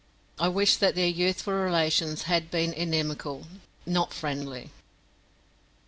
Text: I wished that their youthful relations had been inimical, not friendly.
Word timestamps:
I 0.39 0.47
wished 0.47 0.79
that 0.79 0.95
their 0.95 1.05
youthful 1.05 1.53
relations 1.53 2.23
had 2.23 2.49
been 2.49 2.73
inimical, 2.73 3.45
not 3.85 4.15
friendly. 4.15 4.71